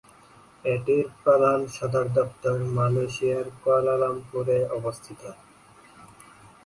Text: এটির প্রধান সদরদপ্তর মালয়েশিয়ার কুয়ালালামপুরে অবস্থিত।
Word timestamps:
এটির 0.65 1.05
প্রধান 1.23 1.59
সদরদপ্তর 1.77 2.57
মালয়েশিয়ার 2.77 3.45
কুয়ালালামপুরে 3.61 4.57
অবস্থিত। 4.77 5.21